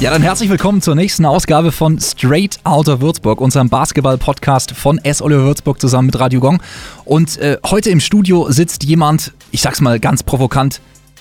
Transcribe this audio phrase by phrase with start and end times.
[0.00, 5.20] Ja, dann herzlich willkommen zur nächsten Ausgabe von Straight Outta Würzburg, unserem Basketball-Podcast von S.
[5.20, 6.62] Oliver Würzburg zusammen mit Radio Gong.
[7.04, 10.80] Und äh, heute im Studio sitzt jemand, ich sag's mal ganz provokant,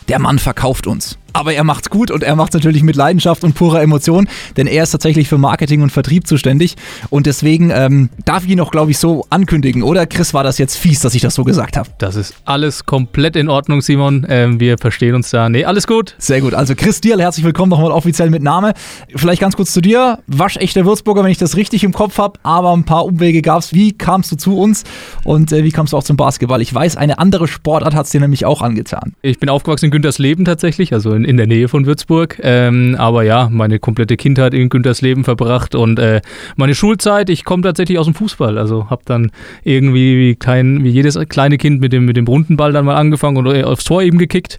[0.09, 3.53] der Mann verkauft uns aber er macht's gut und er macht's natürlich mit Leidenschaft und
[3.53, 4.27] purer Emotion,
[4.57, 6.75] denn er ist tatsächlich für Marketing und Vertrieb zuständig
[7.11, 9.83] und deswegen ähm, darf ich ihn auch, glaube ich, so ankündigen.
[9.83, 11.89] Oder Chris, war das jetzt fies, dass ich das so gesagt habe?
[11.99, 14.25] Das ist alles komplett in Ordnung, Simon.
[14.27, 15.47] Ähm, wir verstehen uns da.
[15.47, 16.15] Nee, alles gut.
[16.17, 16.55] Sehr gut.
[16.55, 18.73] Also Chris Dierl, herzlich willkommen nochmal offiziell mit Name.
[19.15, 20.17] Vielleicht ganz kurz zu dir.
[20.25, 23.73] Waschechter Würzburger, wenn ich das richtig im Kopf habe, aber ein paar Umwege gab's.
[23.73, 24.85] Wie kamst du zu uns
[25.23, 26.63] und äh, wie kamst du auch zum Basketball?
[26.63, 29.13] Ich weiß, eine andere Sportart hat's dir nämlich auch angetan.
[29.21, 32.39] Ich bin aufgewachsen in Güntersleben tatsächlich, also in, in der Nähe von Würzburg.
[32.41, 36.21] Ähm, aber ja, meine komplette Kindheit in Güntersleben verbracht und äh,
[36.55, 38.57] meine Schulzeit, ich komme tatsächlich aus dem Fußball.
[38.57, 39.31] Also habe dann
[39.63, 42.95] irgendwie wie, kein, wie jedes kleine Kind mit dem, mit dem runden Ball dann mal
[42.95, 44.57] angefangen und äh, aufs Tor eben gekickt.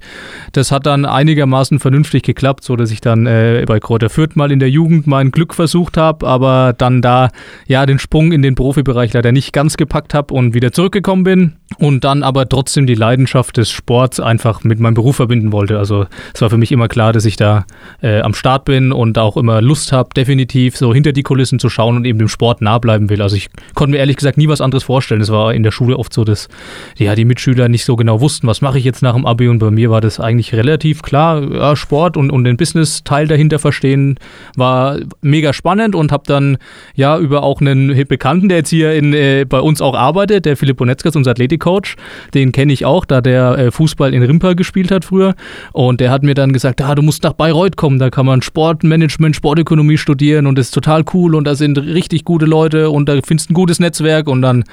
[0.52, 4.52] Das hat dann einigermaßen vernünftig geklappt, so dass ich dann äh, bei Kräuter Fürth mal
[4.52, 7.30] in der Jugend mein Glück versucht habe, aber dann da
[7.66, 11.56] ja den Sprung in den Profibereich leider nicht ganz gepackt habe und wieder zurückgekommen bin
[11.78, 15.78] und dann aber trotzdem die Leidenschaft des Sports einfach mit meinem Beruf verbinden wollte.
[15.78, 17.64] Also es war für mich immer klar, dass ich da
[18.02, 21.68] äh, am Start bin und auch immer Lust habe, definitiv so hinter die Kulissen zu
[21.68, 23.22] schauen und eben dem Sport nah bleiben will.
[23.22, 25.20] Also ich konnte mir ehrlich gesagt nie was anderes vorstellen.
[25.20, 26.48] Es war in der Schule oft so, dass
[26.96, 29.58] ja, die Mitschüler nicht so genau wussten, was mache ich jetzt nach dem Abi und
[29.58, 31.42] bei mir war das eigentlich relativ klar.
[31.52, 34.18] Ja, Sport und, und den Business-Teil dahinter verstehen
[34.56, 36.58] war mega spannend und habe dann
[36.94, 40.56] ja über auch einen Bekannten, der jetzt hier in, äh, bei uns auch arbeitet, der
[40.56, 41.96] Philipp Bonetzkas, unser Athletikcoach,
[42.34, 45.34] den kenne ich auch, da der äh, Fußball in Rimper gespielt hat früher
[45.72, 48.42] und der hat mir dann gesagt, ah, du musst nach Bayreuth kommen, da kann man
[48.42, 53.18] Sportmanagement, Sportökonomie studieren und ist total cool und da sind richtig gute Leute und da
[53.24, 54.64] findest du ein gutes Netzwerk und dann,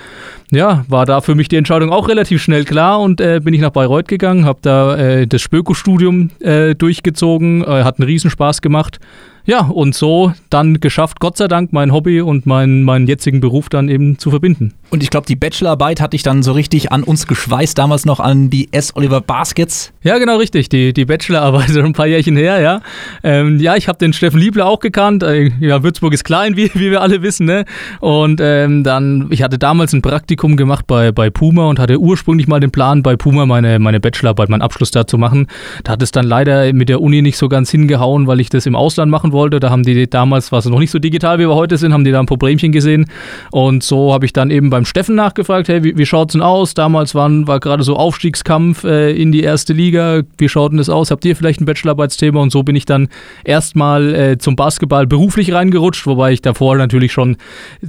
[0.52, 3.62] ja, war da für mich die Entscheidung auch relativ schnell klar und äh, bin ich
[3.62, 9.00] nach Bayreuth gegangen, habe da äh, das Spöko-Studium äh, durchgezogen, äh, hat einen Riesenspaß gemacht
[9.46, 13.70] ja, und so dann geschafft, Gott sei Dank, mein Hobby und mein, meinen jetzigen Beruf
[13.70, 14.74] dann eben zu verbinden.
[14.90, 18.20] Und ich glaube, die Bachelorarbeit hatte ich dann so richtig an uns geschweißt, damals noch
[18.20, 18.96] an die S.
[18.96, 19.94] Oliver Baskets.
[20.04, 20.70] Ja, genau richtig.
[20.70, 22.82] Die, die Bachelorarbeit ist ein paar Jährchen her, ja.
[23.24, 25.22] Ähm, ja, ich habe den Steffen Liebler auch gekannt.
[25.22, 27.66] Äh, ja, Würzburg ist klein, wie, wie wir alle wissen, ne?
[28.00, 32.48] Und ähm, dann, ich hatte damals ein Praktikum gemacht bei, bei Puma und hatte ursprünglich
[32.48, 35.48] mal den Plan, bei Puma meine, meine Bachelorarbeit, meinen Abschluss da zu machen.
[35.84, 38.66] Da hat es dann leider mit der Uni nicht so ganz hingehauen, weil ich das
[38.66, 39.35] im Ausland machen wollte.
[39.60, 42.04] Da haben die damals, war es noch nicht so digital, wie wir heute sind, haben
[42.04, 43.06] die da ein Problemchen gesehen.
[43.52, 46.74] Und so habe ich dann eben beim Steffen nachgefragt, hey, wie, wie es denn aus?
[46.74, 50.22] Damals waren, war gerade so Aufstiegskampf äh, in die erste Liga.
[50.38, 51.12] Wie schaut denn das aus?
[51.12, 52.42] Habt ihr vielleicht ein Bachelorarbeitsthema?
[52.42, 53.10] Und so bin ich dann
[53.44, 57.38] erstmal äh, zum Basketball beruflich reingerutscht, wobei ich davor natürlich schon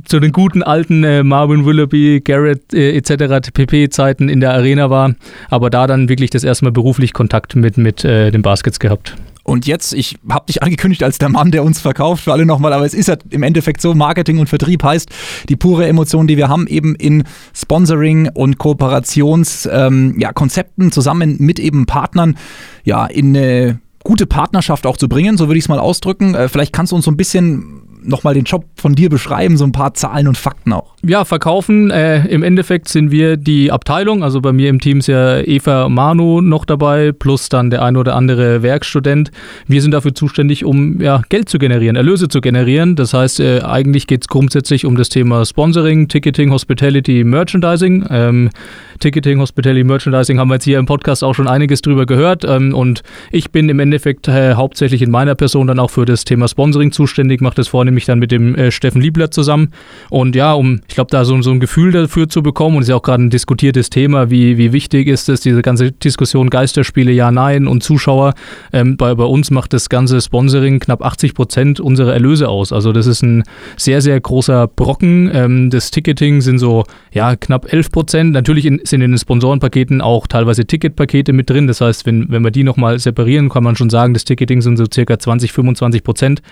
[0.04, 3.50] zu den guten alten äh, Marvin Willoughby, Garrett äh, etc.
[3.52, 5.14] PP-Zeiten in der Arena war.
[5.48, 9.16] Aber da dann wirklich das erste Mal beruflich Kontakt mit, mit äh, den Baskets gehabt.
[9.46, 12.72] Und jetzt, ich habe dich angekündigt als der Mann, der uns verkauft, für alle nochmal,
[12.72, 15.08] aber es ist ja im Endeffekt so, Marketing und Vertrieb heißt,
[15.48, 17.24] die pure Emotion, die wir haben, eben in
[17.54, 22.36] Sponsoring und Kooperationskonzepten ähm, ja, zusammen mit eben Partnern,
[22.84, 26.34] ja, in eine gute Partnerschaft auch zu bringen, so würde ich es mal ausdrücken.
[26.34, 29.64] Äh, vielleicht kannst du uns so ein bisschen nochmal den Job von dir beschreiben, so
[29.64, 30.95] ein paar Zahlen und Fakten auch.
[31.09, 31.93] Ja, verkaufen.
[31.93, 34.25] Äh, Im Endeffekt sind wir die Abteilung.
[34.25, 37.97] Also bei mir im Team ist ja Eva Manu noch dabei, plus dann der ein
[37.97, 39.31] oder andere Werkstudent.
[39.69, 42.97] Wir sind dafür zuständig, um ja, Geld zu generieren, Erlöse zu generieren.
[42.97, 48.06] Das heißt, äh, eigentlich geht es grundsätzlich um das Thema Sponsoring, Ticketing, Hospitality, Merchandising.
[48.11, 48.50] Ähm,
[48.99, 52.44] Ticketing, Hospitality, Merchandising haben wir jetzt hier im Podcast auch schon einiges drüber gehört.
[52.44, 56.25] Ähm, und ich bin im Endeffekt äh, hauptsächlich in meiner Person dann auch für das
[56.25, 59.73] Thema Sponsoring zuständig, mache das vornehmlich dann mit dem äh, Steffen Liebler zusammen.
[60.11, 62.88] Und ja, um, ich glaube, da so, so ein Gefühl dafür zu bekommen, und es
[62.88, 66.50] ist ja auch gerade ein diskutiertes Thema, wie, wie wichtig ist es, diese ganze Diskussion
[66.50, 68.34] Geisterspiele, ja, nein und Zuschauer.
[68.72, 72.72] Ähm, bei, bei uns macht das ganze Sponsoring knapp 80 Prozent unserer Erlöse aus.
[72.72, 73.44] Also das ist ein
[73.76, 75.30] sehr, sehr großer Brocken.
[75.32, 78.32] Ähm, das Ticketing sind so, ja, knapp 11 Prozent.
[78.32, 81.66] Natürlich in, sind in den Sponsorenpaketen auch teilweise Ticketpakete mit drin.
[81.66, 84.78] Das heißt, wenn, wenn wir die nochmal separieren, kann man schon sagen, das Ticketing sind
[84.78, 86.42] so circa 20, 25 Prozent.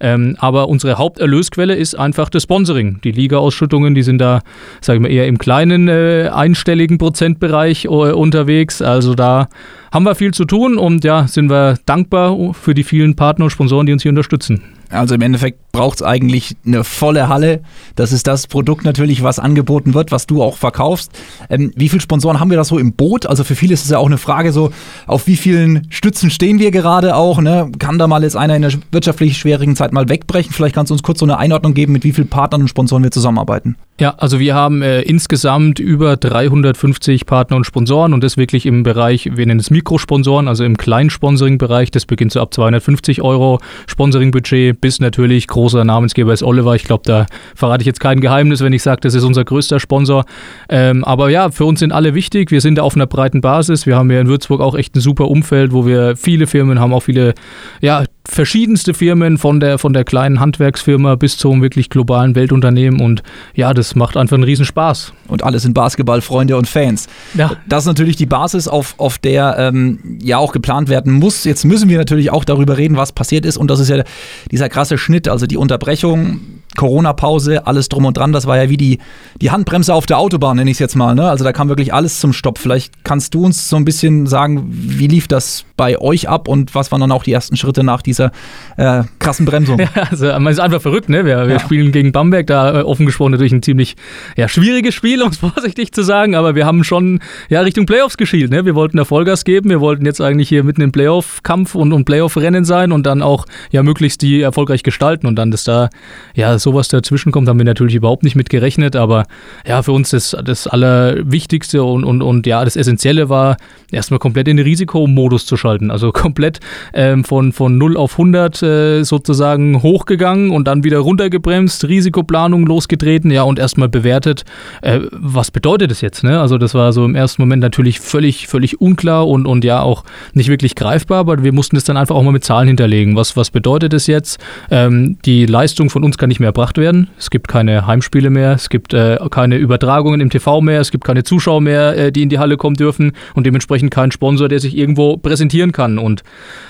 [0.00, 3.00] Ähm, aber unsere Haupterlösquelle ist einfach das Sponsoring.
[3.02, 4.40] Die Liga-Ausschüttungen, die sind da,
[4.80, 8.82] sage ich mal, eher im kleinen äh, einstelligen Prozentbereich äh, unterwegs.
[8.82, 9.48] Also da
[9.92, 13.50] haben wir viel zu tun und ja, sind wir dankbar für die vielen Partner und
[13.50, 14.62] Sponsoren, die uns hier unterstützen.
[14.90, 17.60] Also im Endeffekt braucht es eigentlich eine volle Halle.
[17.96, 21.10] Das ist das Produkt natürlich, was angeboten wird, was du auch verkaufst.
[21.50, 23.26] Ähm, wie viele Sponsoren haben wir da so im Boot?
[23.26, 24.70] Also für viele ist es ja auch eine Frage so,
[25.06, 27.40] auf wie vielen Stützen stehen wir gerade auch?
[27.40, 27.70] Ne?
[27.78, 30.52] Kann da mal jetzt einer in der wirtschaftlich schwierigen Zeit mal wegbrechen?
[30.52, 33.02] Vielleicht kannst du uns kurz so eine Einordnung geben, mit wie vielen Partnern und Sponsoren
[33.02, 33.76] wir zusammenarbeiten.
[34.00, 38.82] Ja, also wir haben äh, insgesamt über 350 Partner und Sponsoren und das wirklich im
[38.82, 41.92] Bereich, wir nennen es Mikrosponsoren, also im Kleinsponsoring-Bereich.
[41.92, 46.74] Das beginnt so ab 250 Euro Sponsoring-Budget bis natürlich großer Namensgeber ist Oliver.
[46.74, 47.24] Ich glaube, da
[47.54, 50.26] verrate ich jetzt kein Geheimnis, wenn ich sage, das ist unser größter Sponsor.
[50.68, 52.50] Ähm, aber ja, für uns sind alle wichtig.
[52.50, 53.86] Wir sind da auf einer breiten Basis.
[53.86, 56.92] Wir haben ja in Würzburg auch echt ein super Umfeld, wo wir viele Firmen haben,
[56.92, 57.32] auch viele
[57.80, 63.22] ja, verschiedenste Firmen von der, von der kleinen Handwerksfirma bis zum wirklich globalen Weltunternehmen und
[63.54, 65.12] ja, das macht einfach einen Riesenspaß.
[65.28, 67.08] Und alle sind Basketballfreunde und Fans.
[67.34, 67.52] Ja.
[67.66, 71.44] Das ist natürlich die Basis, auf, auf der ähm, ja auch geplant werden muss.
[71.44, 74.02] Jetzt müssen wir natürlich auch darüber reden, was passiert ist und das ist ja
[74.50, 76.40] dieser krasse Schnitt, also die Unterbrechung
[76.76, 78.32] Corona-Pause, alles drum und dran.
[78.32, 78.98] Das war ja wie die,
[79.40, 81.14] die Handbremse auf der Autobahn, nenne ich es jetzt mal.
[81.14, 81.28] Ne?
[81.28, 82.58] Also da kam wirklich alles zum Stopp.
[82.58, 86.74] Vielleicht kannst du uns so ein bisschen sagen, wie lief das bei euch ab und
[86.74, 88.32] was waren dann auch die ersten Schritte nach dieser
[88.76, 89.80] äh, krassen Bremsung?
[89.94, 91.24] Ja, also man ist einfach verrückt, ne?
[91.24, 91.60] Wir, wir ja.
[91.60, 93.96] spielen gegen Bamberg, da äh, offen gesprochen natürlich ein ziemlich
[94.36, 98.16] ja, schwieriges Spiel, um es vorsichtig zu sagen, aber wir haben schon ja, Richtung Playoffs
[98.16, 98.50] geschielt.
[98.50, 98.64] Ne?
[98.64, 102.04] Wir wollten da Vollgas geben, wir wollten jetzt eigentlich hier mitten im Playoff-Kampf und, und
[102.04, 105.90] Playoff-Rennen sein und dann auch ja möglichst die erfolgreich gestalten und dann ist da
[106.34, 108.96] ja sowas dazwischen kommt, haben wir natürlich überhaupt nicht mit gerechnet.
[108.96, 109.26] Aber
[109.66, 113.56] ja, für uns das, das Allerwichtigste und, und, und ja, das Essentielle war,
[113.92, 115.90] erstmal komplett in den Risikomodus zu schalten.
[115.90, 116.60] Also komplett
[116.92, 123.30] ähm, von, von 0 auf 100 äh, sozusagen hochgegangen und dann wieder runtergebremst, Risikoplanung losgetreten,
[123.30, 124.44] ja, und erstmal bewertet,
[124.82, 126.24] äh, was bedeutet das jetzt?
[126.24, 126.40] Ne?
[126.40, 130.04] Also, das war so im ersten Moment natürlich völlig, völlig unklar und, und ja auch
[130.32, 133.16] nicht wirklich greifbar, aber wir mussten es dann einfach auch mal mit Zahlen hinterlegen.
[133.16, 134.38] Was, was bedeutet es jetzt?
[134.70, 137.10] Ähm, die Leistung von uns kann nicht mehr erbracht werden.
[137.18, 141.04] Es gibt keine Heimspiele mehr, es gibt äh, keine Übertragungen im TV mehr, es gibt
[141.04, 144.60] keine Zuschauer mehr, äh, die in die Halle kommen dürfen und dementsprechend keinen Sponsor, der
[144.60, 145.98] sich irgendwo präsentieren kann.
[145.98, 146.22] Und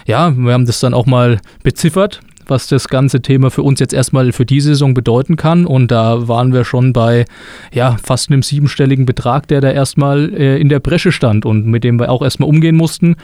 [0.07, 2.21] ja, wir haben das dann auch mal beziffert
[2.51, 5.67] was das ganze Thema für uns jetzt erstmal für die Saison bedeuten kann.
[5.67, 7.25] Und da waren wir schon bei
[7.73, 11.85] ja, fast einem siebenstelligen Betrag, der da erstmal äh, in der Bresche stand und mit
[11.85, 13.17] dem wir auch erstmal umgehen mussten.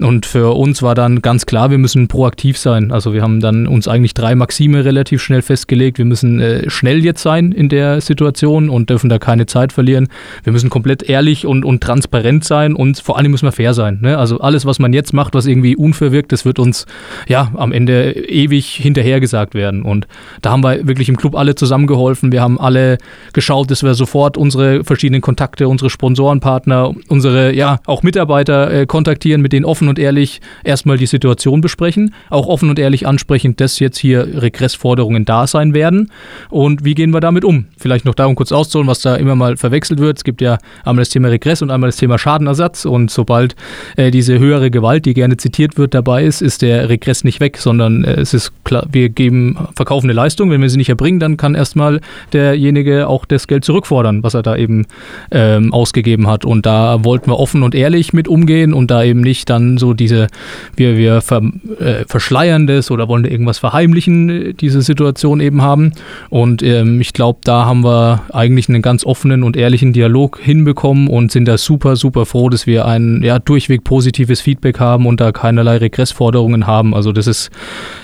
[0.00, 2.90] Und für uns war dann ganz klar, wir müssen proaktiv sein.
[2.90, 5.98] Also wir haben dann uns eigentlich drei Maxime relativ schnell festgelegt.
[5.98, 10.08] Wir müssen äh, schnell jetzt sein in der Situation und dürfen da keine Zeit verlieren.
[10.42, 13.98] Wir müssen komplett ehrlich und, und transparent sein und vor allem müssen wir fair sein.
[14.00, 14.18] Ne?
[14.18, 16.86] Also alles, was man jetzt macht, was irgendwie unfair wirkt, das wird uns
[17.28, 19.82] ja am Ende ewig hinterhergesagt werden.
[19.82, 20.06] Und
[20.42, 22.32] da haben wir wirklich im Club alle zusammengeholfen.
[22.32, 22.98] Wir haben alle
[23.32, 29.40] geschaut, dass wir sofort unsere verschiedenen Kontakte, unsere Sponsorenpartner, unsere ja auch Mitarbeiter äh, kontaktieren,
[29.40, 33.56] mit denen offen offen und ehrlich erstmal die Situation besprechen, auch offen und ehrlich ansprechen,
[33.56, 36.10] dass jetzt hier Regressforderungen da sein werden
[36.50, 37.66] und wie gehen wir damit um.
[37.76, 40.18] Vielleicht noch darum kurz auszuholen, was da immer mal verwechselt wird.
[40.18, 43.56] Es gibt ja einmal das Thema Regress und einmal das Thema Schadenersatz und sobald
[43.96, 47.58] äh, diese höhere Gewalt, die gerne zitiert wird, dabei ist, ist der Regress nicht weg,
[47.58, 51.20] sondern äh, es ist klar, wir geben, verkaufen eine Leistung, wenn wir sie nicht erbringen,
[51.20, 52.00] dann kann erstmal
[52.32, 54.86] derjenige auch das Geld zurückfordern, was er da eben
[55.30, 59.20] ähm, ausgegeben hat und da wollten wir offen und ehrlich mit umgehen und da eben
[59.20, 60.28] nicht dann so diese,
[60.76, 61.42] wir, wir ver,
[61.78, 65.92] äh, verschleiern das oder wollen irgendwas verheimlichen, äh, diese Situation eben haben.
[66.30, 71.08] Und ähm, ich glaube, da haben wir eigentlich einen ganz offenen und ehrlichen Dialog hinbekommen
[71.08, 75.20] und sind da super, super froh, dass wir ein ja, durchweg positives Feedback haben und
[75.20, 76.94] da keinerlei Regressforderungen haben.
[76.94, 77.50] Also das ist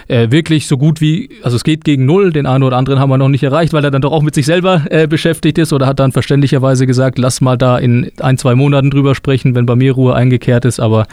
[0.08, 3.10] äh, wirklich so gut wie, also es geht gegen null, den einen oder anderen haben
[3.10, 5.74] wir noch nicht erreicht, weil er dann doch auch mit sich selber äh, beschäftigt ist
[5.74, 9.66] oder hat dann verständlicherweise gesagt, lass mal da in ein, zwei Monaten drüber sprechen, wenn
[9.66, 10.80] bei mir Ruhe eingekehrt ist.
[10.80, 11.06] Aber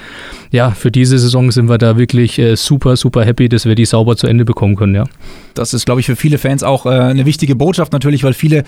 [0.49, 3.83] ja, für diese Saison sind wir da wirklich äh, super, super happy, dass wir die
[3.83, 5.03] sauber zu Ende bekommen können, ja.
[5.53, 8.63] Das ist, glaube ich, für viele Fans auch äh, eine wichtige Botschaft natürlich, weil viele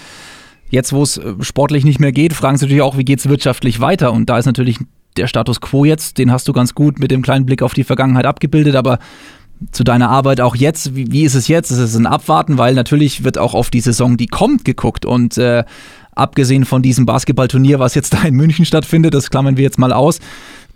[0.71, 3.29] jetzt, wo es äh, sportlich nicht mehr geht, fragen sich natürlich auch, wie geht es
[3.29, 4.11] wirtschaftlich weiter?
[4.11, 4.77] Und da ist natürlich
[5.15, 7.83] der Status quo jetzt, den hast du ganz gut mit dem kleinen Blick auf die
[7.83, 8.99] Vergangenheit abgebildet, aber
[9.71, 11.71] zu deiner Arbeit auch jetzt, wie, wie ist es jetzt?
[11.71, 15.05] Ist es ein Abwarten, weil natürlich wird auch auf die Saison, die kommt, geguckt.
[15.05, 15.63] Und äh,
[16.15, 19.93] abgesehen von diesem Basketballturnier, was jetzt da in München stattfindet, das klammern wir jetzt mal
[19.93, 20.19] aus,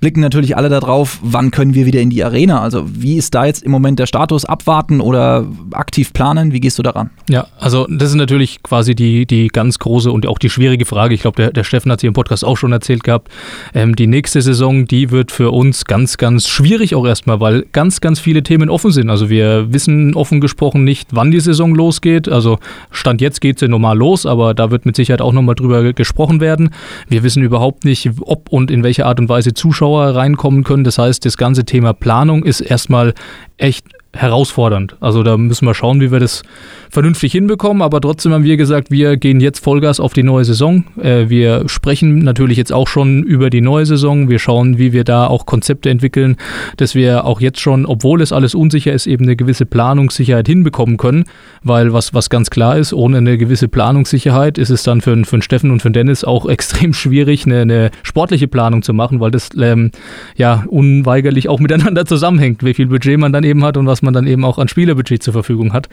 [0.03, 2.59] blicken natürlich alle darauf, wann können wir wieder in die Arena.
[2.59, 4.43] Also wie ist da jetzt im Moment der Status?
[4.43, 6.51] Abwarten oder aktiv planen?
[6.51, 7.09] Wie gehst du daran?
[7.29, 11.15] Ja, also das ist natürlich quasi die, die ganz große und auch die schwierige Frage.
[11.15, 13.29] Ich glaube, der, der Steffen hat sie im Podcast auch schon erzählt gehabt.
[13.73, 18.01] Ähm, die nächste Saison, die wird für uns ganz, ganz schwierig auch erstmal, weil ganz,
[18.01, 19.09] ganz viele Themen offen sind.
[19.09, 22.27] Also wir wissen offen gesprochen nicht, wann die Saison losgeht.
[22.27, 22.59] Also
[22.91, 26.41] Stand jetzt geht sie normal los, aber da wird mit Sicherheit auch nochmal drüber gesprochen
[26.41, 26.71] werden.
[27.07, 30.83] Wir wissen überhaupt nicht, ob und in welcher Art und Weise Zuschauer Zuschauer reinkommen können.
[30.83, 33.13] Das heißt, das ganze Thema Planung ist erstmal
[33.57, 34.95] echt herausfordernd.
[34.99, 36.43] Also da müssen wir schauen, wie wir das
[36.89, 37.81] vernünftig hinbekommen.
[37.81, 40.83] Aber trotzdem haben wir gesagt, wir gehen jetzt Vollgas auf die neue Saison.
[41.01, 44.29] Äh, wir sprechen natürlich jetzt auch schon über die neue Saison.
[44.29, 46.37] Wir schauen, wie wir da auch Konzepte entwickeln,
[46.77, 50.97] dass wir auch jetzt schon, obwohl es alles unsicher ist, eben eine gewisse Planungssicherheit hinbekommen
[50.97, 51.25] können.
[51.63, 55.41] Weil was, was ganz klar ist, ohne eine gewisse Planungssicherheit ist es dann für, für
[55.41, 59.49] Steffen und für Dennis auch extrem schwierig, eine, eine sportliche Planung zu machen, weil das
[59.59, 59.89] ähm,
[60.35, 64.13] ja unweigerlich auch miteinander zusammenhängt, wie viel Budget man dann eben hat und was man
[64.13, 65.89] dann eben auch an Spielerbudget zur Verfügung hat.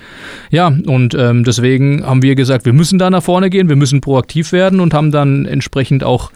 [0.50, 4.00] Ja, und ähm, deswegen haben wir gesagt, wir müssen da nach vorne gehen, wir müssen
[4.00, 6.30] proaktiv werden und haben dann entsprechend auch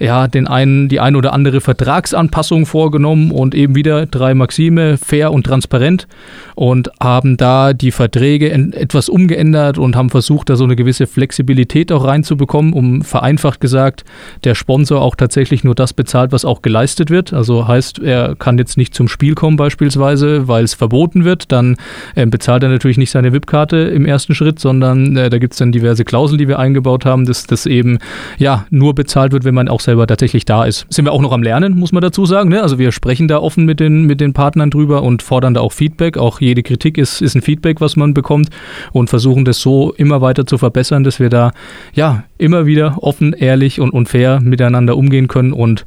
[0.00, 5.32] ja, den einen, die ein oder andere Vertragsanpassung vorgenommen und eben wieder drei Maxime, fair
[5.32, 6.06] und transparent
[6.54, 11.92] und haben da die Verträge etwas umgeändert und haben versucht, da so eine gewisse Flexibilität
[11.92, 14.04] auch reinzubekommen, um vereinfacht gesagt,
[14.44, 17.32] der Sponsor auch tatsächlich nur das bezahlt, was auch geleistet wird.
[17.32, 21.52] Also heißt, er kann jetzt nicht zum Spiel kommen beispielsweise, weil es verboten verboten wird,
[21.52, 21.76] dann
[22.14, 25.58] äh, bezahlt er natürlich nicht seine VIP-Karte im ersten Schritt, sondern äh, da gibt es
[25.58, 27.98] dann diverse Klauseln, die wir eingebaut haben, dass das eben
[28.38, 30.86] ja nur bezahlt wird, wenn man auch selber tatsächlich da ist.
[30.90, 32.50] Sind wir auch noch am Lernen, muss man dazu sagen.
[32.50, 32.62] Ne?
[32.62, 35.72] Also wir sprechen da offen mit den, mit den Partnern drüber und fordern da auch
[35.72, 36.16] Feedback.
[36.16, 38.48] Auch jede Kritik ist, ist ein Feedback, was man bekommt
[38.92, 41.52] und versuchen das so immer weiter zu verbessern, dass wir da
[41.92, 45.84] ja immer wieder offen, ehrlich und, und fair miteinander umgehen können und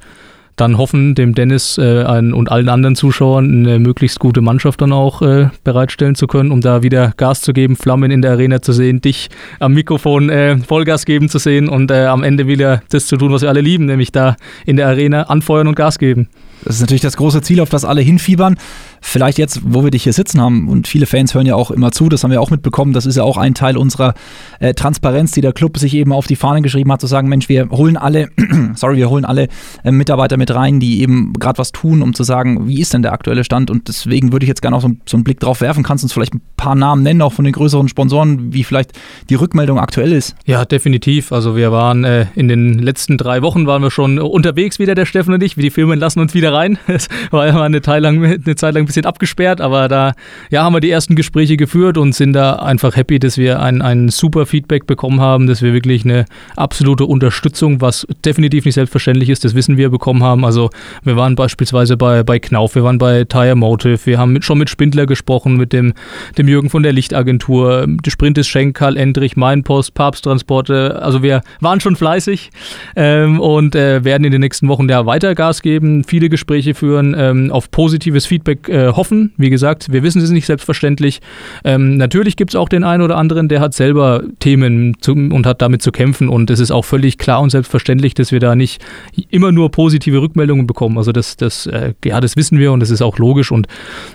[0.62, 4.94] dann hoffen, dem Dennis äh, ein, und allen anderen Zuschauern eine möglichst gute Mannschaft dann
[4.94, 8.62] auch äh, bereitstellen zu können, um da wieder Gas zu geben, Flammen in der Arena
[8.62, 12.84] zu sehen, dich am Mikrofon äh, Vollgas geben zu sehen und äh, am Ende wieder
[12.92, 15.98] das zu tun, was wir alle lieben, nämlich da in der Arena anfeuern und Gas
[15.98, 16.28] geben.
[16.64, 18.56] Das ist natürlich das große Ziel, auf das alle hinfiebern.
[19.04, 21.92] Vielleicht jetzt, wo wir dich hier sitzen haben und viele Fans hören ja auch immer
[21.92, 24.14] zu, das haben wir auch mitbekommen, das ist ja auch ein Teil unserer
[24.60, 27.50] äh, Transparenz, die der Club sich eben auf die Fahne geschrieben hat, zu sagen, Mensch,
[27.50, 28.30] wir holen alle,
[28.76, 29.48] sorry, wir holen alle
[29.84, 33.02] äh, Mitarbeiter mit rein, die eben gerade was tun, um zu sagen, wie ist denn
[33.02, 33.72] der aktuelle Stand?
[33.72, 35.84] Und deswegen würde ich jetzt gerne auch so, so einen Blick drauf werfen.
[35.84, 38.92] Kannst du uns vielleicht ein paar Namen nennen, auch von den größeren Sponsoren, wie vielleicht
[39.30, 40.36] die Rückmeldung aktuell ist?
[40.46, 41.32] Ja, definitiv.
[41.32, 45.06] Also wir waren äh, in den letzten drei Wochen waren wir schon unterwegs wieder, der
[45.06, 45.58] Steffen und ich.
[45.58, 46.78] wie Die Firmen lassen uns wieder rein.
[46.92, 50.14] Es war ja eine Zeit lang, eine Zeit lang bisschen abgesperrt, aber da
[50.50, 53.82] ja, haben wir die ersten Gespräche geführt und sind da einfach happy, dass wir ein,
[53.82, 59.30] ein super Feedback bekommen haben, dass wir wirklich eine absolute Unterstützung, was definitiv nicht selbstverständlich
[59.30, 60.46] ist, das wissen wir, bekommen haben.
[60.46, 60.70] Also
[61.04, 64.58] wir waren beispielsweise bei, bei Knauf, wir waren bei Tire Motive, wir haben mit, schon
[64.58, 65.94] mit Spindler gesprochen, mit dem,
[66.38, 71.02] dem Jürgen von der Lichtagentur, Sprint ist Schenk, Karl Endrich, Meinpost, Papsttransporte.
[71.02, 72.52] Also wir waren schon fleißig
[72.96, 77.16] ähm, und äh, werden in den nächsten Wochen da weiter Gas geben, viele Gespräche führen,
[77.18, 79.34] ähm, auf positives Feedback äh, hoffen.
[79.38, 81.22] Wie gesagt, wir wissen es nicht selbstverständlich.
[81.64, 85.46] Ähm, natürlich gibt es auch den einen oder anderen, der hat selber Themen zu, und
[85.46, 86.30] hat damit zu kämpfen.
[86.30, 88.82] Und es ist auch völlig klar und selbstverständlich, dass wir da nicht
[89.30, 90.98] immer nur positive Rückmeldungen bekommen.
[90.98, 93.52] Also das, das, äh, ja, das wissen wir und das ist auch logisch.
[93.52, 93.68] Und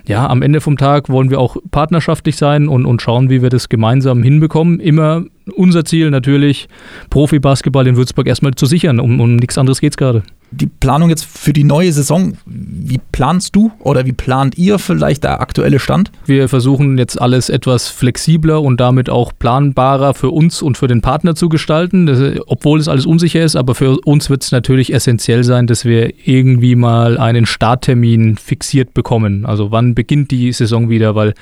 [0.06, 3.50] ja, am Ende vom Tag wollen wir auch partnerschaftlich sein und, und schauen, wie wir
[3.50, 4.80] das gemeinsam hinbekommen.
[4.80, 6.68] Immer unser Ziel natürlich,
[7.10, 8.98] Profibasketball in Würzburg erstmal zu sichern.
[9.00, 13.00] Um, um nichts anderes geht es gerade die Planung jetzt für die neue Saison, wie
[13.12, 16.12] planst du oder wie plant ihr vielleicht der aktuelle Stand?
[16.24, 21.00] Wir versuchen jetzt alles etwas flexibler und damit auch planbarer für uns und für den
[21.00, 24.92] Partner zu gestalten, das, obwohl es alles unsicher ist, aber für uns wird es natürlich
[24.92, 29.46] essentiell sein, dass wir irgendwie mal einen Starttermin fixiert bekommen.
[29.46, 31.34] Also wann beginnt die Saison wieder, weil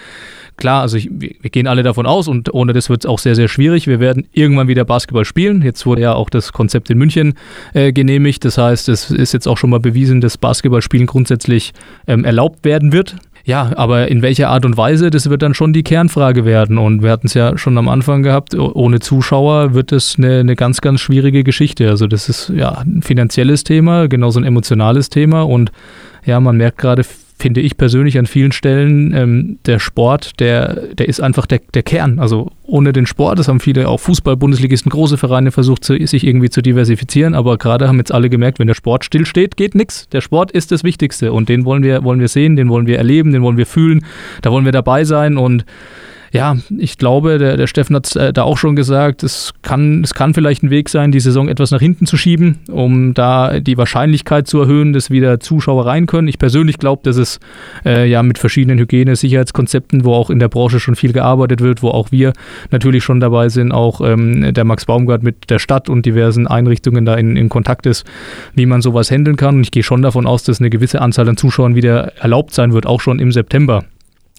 [0.56, 3.34] Klar, also ich, wir gehen alle davon aus und ohne das wird es auch sehr,
[3.34, 3.88] sehr schwierig.
[3.88, 5.62] Wir werden irgendwann wieder Basketball spielen.
[5.62, 7.34] Jetzt wurde ja auch das Konzept in München
[7.72, 8.44] äh, genehmigt.
[8.44, 11.72] Das heißt, es ist jetzt auch schon mal bewiesen, dass Basketballspielen grundsätzlich
[12.06, 13.16] ähm, erlaubt werden wird.
[13.46, 16.78] Ja, aber in welcher Art und Weise, das wird dann schon die Kernfrage werden.
[16.78, 20.56] Und wir hatten es ja schon am Anfang gehabt, ohne Zuschauer wird es eine, eine
[20.56, 21.90] ganz, ganz schwierige Geschichte.
[21.90, 25.42] Also das ist ja ein finanzielles Thema, genauso ein emotionales Thema.
[25.42, 25.72] Und
[26.24, 27.04] ja, man merkt gerade,
[27.36, 31.82] finde ich persönlich an vielen Stellen, ähm, der Sport, der, der ist einfach der, der
[31.82, 32.18] Kern.
[32.18, 36.50] Also ohne den Sport, das haben viele auch Fußball-Bundesligisten, große Vereine versucht, zu, sich irgendwie
[36.50, 40.08] zu diversifizieren, aber gerade haben jetzt alle gemerkt, wenn der Sport stillsteht, geht nichts.
[40.10, 42.98] Der Sport ist das Wichtigste und den wollen wir, wollen wir sehen, den wollen wir
[42.98, 44.04] erleben, den wollen wir fühlen,
[44.42, 45.64] da wollen wir dabei sein und
[46.34, 50.14] ja, ich glaube, der, der Steffen hat äh, da auch schon gesagt, es kann, es
[50.14, 53.78] kann vielleicht ein Weg sein, die Saison etwas nach hinten zu schieben, um da die
[53.78, 56.26] Wahrscheinlichkeit zu erhöhen, dass wieder Zuschauer rein können.
[56.26, 57.38] Ich persönlich glaube, dass es
[57.84, 61.90] äh, ja mit verschiedenen Hygiene-Sicherheitskonzepten, wo auch in der Branche schon viel gearbeitet wird, wo
[61.90, 62.32] auch wir
[62.72, 67.04] natürlich schon dabei sind, auch ähm, der Max Baumgart mit der Stadt und diversen Einrichtungen
[67.04, 68.04] da in, in Kontakt ist,
[68.54, 69.54] wie man sowas handeln kann.
[69.54, 72.72] Und ich gehe schon davon aus, dass eine gewisse Anzahl an Zuschauern wieder erlaubt sein
[72.72, 73.84] wird, auch schon im September.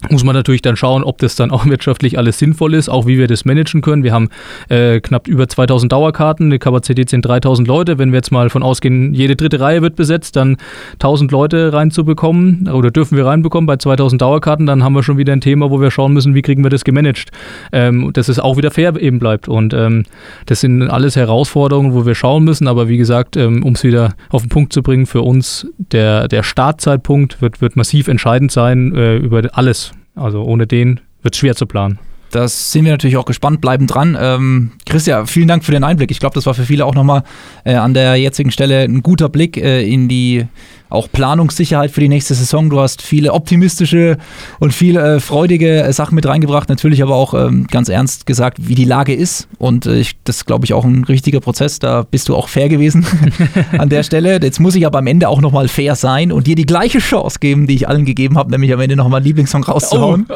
[0.09, 3.17] Muss man natürlich dann schauen, ob das dann auch wirtschaftlich alles sinnvoll ist, auch wie
[3.17, 4.03] wir das managen können.
[4.03, 4.29] Wir haben
[4.69, 7.97] äh, knapp über 2000 Dauerkarten, die Kapazität sind 3000 Leute.
[7.97, 10.57] Wenn wir jetzt mal von ausgehen, jede dritte Reihe wird besetzt, dann
[10.93, 15.33] 1000 Leute reinzubekommen oder dürfen wir reinbekommen bei 2000 Dauerkarten, dann haben wir schon wieder
[15.33, 17.31] ein Thema, wo wir schauen müssen, wie kriegen wir das gemanagt,
[17.71, 19.47] ähm, dass es auch wieder fair eben bleibt.
[19.47, 20.03] Und ähm,
[20.45, 22.67] das sind alles Herausforderungen, wo wir schauen müssen.
[22.67, 26.27] Aber wie gesagt, ähm, um es wieder auf den Punkt zu bringen, für uns der,
[26.27, 29.94] der Startzeitpunkt wird, wird massiv entscheidend sein äh, über alles.
[30.15, 31.99] Also ohne den wird es schwer zu planen.
[32.31, 34.17] Das sind wir natürlich auch gespannt, bleiben dran.
[34.19, 36.09] Ähm, Christian, vielen Dank für den Einblick.
[36.09, 37.23] Ich glaube, das war für viele auch nochmal
[37.65, 40.45] äh, an der jetzigen Stelle ein guter Blick äh, in die
[40.89, 42.69] auch Planungssicherheit für die nächste Saison.
[42.69, 44.17] Du hast viele optimistische
[44.59, 48.57] und viele äh, freudige äh, Sachen mit reingebracht, natürlich aber auch ähm, ganz ernst gesagt,
[48.67, 49.47] wie die Lage ist.
[49.57, 51.79] Und äh, ich, das ist, glaube ich, auch ein richtiger Prozess.
[51.79, 53.05] Da bist du auch fair gewesen
[53.77, 54.39] an der Stelle.
[54.41, 57.39] Jetzt muss ich aber am Ende auch nochmal fair sein und dir die gleiche Chance
[57.39, 60.27] geben, die ich allen gegeben habe, nämlich am Ende nochmal einen Lieblingssong rauszuhauen.
[60.29, 60.35] Oh,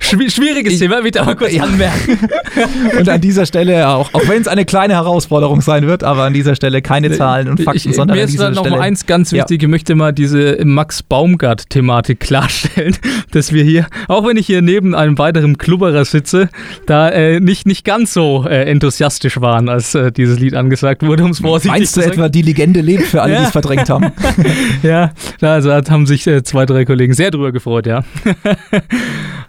[0.00, 2.18] schwieriges Thema, bitte aber kurz anmerken.
[2.98, 6.32] und an dieser Stelle, auch, auch wenn es eine kleine Herausforderung sein wird, aber an
[6.32, 8.76] dieser Stelle keine Zahlen und Fakten, ich, sondern mir an dieser ist noch Stelle.
[8.78, 9.62] mal eins ganz wichtig.
[9.62, 12.96] Ja möchte mal diese Max Baumgart-Thematik klarstellen,
[13.32, 16.48] dass wir hier, auch wenn ich hier neben einem weiteren Klubberer sitze,
[16.86, 21.24] da äh, nicht, nicht ganz so äh, enthusiastisch waren, als äh, dieses Lied angesagt wurde,
[21.24, 23.40] um es vorsichtig Meinst du etwa, die Legende lebt für alle, ja.
[23.40, 24.12] die es verdrängt haben?
[24.84, 25.10] ja,
[25.40, 28.04] also da haben sich äh, zwei, drei Kollegen sehr drüber gefreut, ja.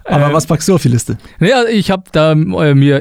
[0.02, 1.18] Aber was packst du auf die Liste?
[1.38, 3.00] Ja, ich habe da äh, mir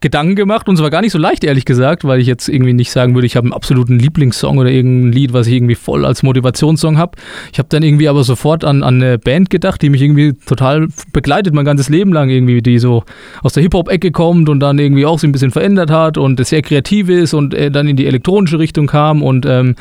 [0.00, 2.72] Gedanken gemacht und es war gar nicht so leicht, ehrlich gesagt, weil ich jetzt irgendwie
[2.72, 6.04] nicht sagen würde, ich habe einen absoluten Lieblingssong oder irgendein Lied, was ich irgendwie voll
[6.04, 7.18] als Motivationssong habe.
[7.52, 10.88] Ich habe dann irgendwie aber sofort an, an eine Band gedacht, die mich irgendwie total
[11.12, 13.04] begleitet, mein ganzes Leben lang irgendwie, die so
[13.42, 16.62] aus der Hip-Hop-Ecke kommt und dann irgendwie auch sich ein bisschen verändert hat und sehr
[16.62, 19.76] kreativ ist und äh, dann in die elektronische Richtung kam und ähm,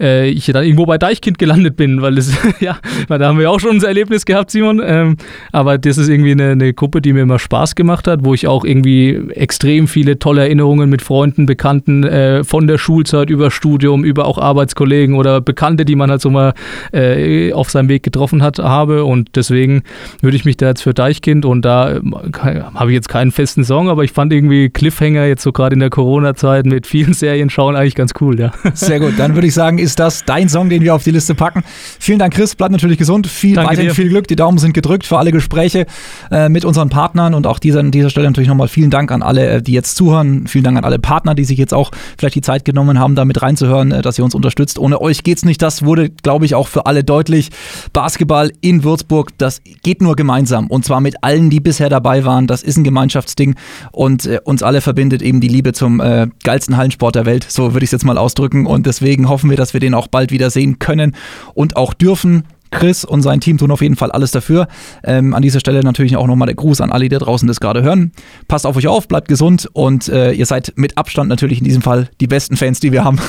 [0.00, 2.78] äh, ich dann irgendwo bei Deichkind gelandet bin, weil es, ja,
[3.08, 4.82] weil da haben wir auch schon unser Erlebnis gehabt, Simon.
[4.84, 5.16] Ähm,
[5.52, 8.46] aber das ist irgendwie eine, eine, Gruppe, die mir immer Spaß gemacht hat, wo ich
[8.46, 14.02] auch irgendwie extrem viele tolle Erinnerungen mit Freunden, Bekannten äh, von der Schulzeit über Studium,
[14.02, 16.52] über auch Arbeitskollegen oder Bekannte, die man halt so mal
[16.92, 19.04] äh, auf seinem Weg getroffen hat, habe.
[19.04, 19.84] Und deswegen
[20.22, 22.00] würde ich mich da jetzt für Deichkind und da äh,
[22.42, 25.78] habe ich jetzt keinen festen Song, aber ich fand irgendwie Cliffhanger jetzt so gerade in
[25.78, 28.50] der Corona-Zeit mit vielen Serien schauen eigentlich ganz cool, ja.
[28.74, 31.36] Sehr gut, dann würde ich sagen, ist das dein Song, den wir auf die Liste
[31.36, 31.62] packen.
[32.00, 32.56] Vielen Dank, Chris.
[32.56, 33.28] Bleib natürlich gesund.
[33.28, 33.94] Viel, Danke weiterhin dir.
[33.94, 34.26] viel Glück.
[34.26, 35.86] Die Daumen sind gedrückt für alle Gespräche
[36.32, 39.22] äh, mit unseren Partnern und auch dieser, an dieser Stelle natürlich nochmal vielen Dank an
[39.22, 40.15] alle, äh, die jetzt zuhören.
[40.46, 43.24] Vielen Dank an alle Partner, die sich jetzt auch vielleicht die Zeit genommen haben, da
[43.24, 44.78] mit reinzuhören, äh, dass ihr uns unterstützt.
[44.78, 45.62] Ohne euch geht's nicht.
[45.62, 47.50] Das wurde, glaube ich, auch für alle deutlich.
[47.92, 52.46] Basketball in Würzburg, das geht nur gemeinsam und zwar mit allen, die bisher dabei waren.
[52.46, 53.54] Das ist ein Gemeinschaftsding
[53.92, 57.46] und äh, uns alle verbindet eben die Liebe zum äh, geilsten Hallensport der Welt.
[57.48, 60.08] So würde ich es jetzt mal ausdrücken und deswegen hoffen wir, dass wir den auch
[60.08, 61.14] bald wieder sehen können
[61.54, 62.44] und auch dürfen.
[62.70, 64.68] Chris und sein Team tun auf jeden Fall alles dafür.
[65.04, 67.60] Ähm, an dieser Stelle natürlich auch nochmal der Gruß an alle, die da draußen das
[67.60, 68.12] gerade hören.
[68.48, 71.82] Passt auf euch auf, bleibt gesund und äh, ihr seid mit Abstand natürlich in diesem
[71.82, 73.18] Fall die besten Fans, die wir haben.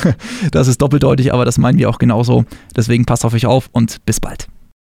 [0.52, 2.46] Das ist doppeldeutig, aber das meinen wir auch genauso.
[2.76, 4.48] Deswegen passt auf euch auf und bis bald.